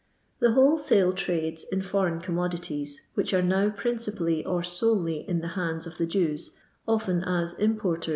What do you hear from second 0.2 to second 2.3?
The wholesale trades in foreign